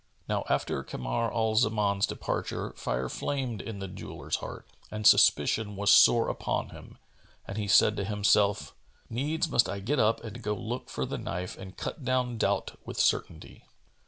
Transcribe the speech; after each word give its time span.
Now 0.27 0.45
after 0.49 0.83
Kamar 0.83 1.31
al 1.31 1.53
Zaman's 1.53 2.07
departure 2.07 2.71
fire 2.73 3.07
flamed 3.07 3.61
in 3.61 3.77
the 3.77 3.87
jeweller's 3.87 4.37
heart 4.37 4.65
and 4.89 5.05
suspicion 5.05 5.75
was 5.75 5.91
sore 5.91 6.27
upon 6.27 6.69
him 6.69 6.97
and 7.47 7.55
he 7.55 7.67
said 7.67 7.95
to 7.97 8.03
himself, 8.03 8.73
"Needs 9.11 9.47
must 9.47 9.69
I 9.69 9.79
get 9.79 9.99
up 9.99 10.23
and 10.23 10.41
go 10.41 10.55
look 10.55 10.89
for 10.89 11.05
the 11.05 11.19
knife 11.19 11.55
and 11.55 11.77
cut 11.77 12.03
down 12.03 12.39
doubt 12.39 12.79
with 12.83 12.97
certainty." 12.99 13.65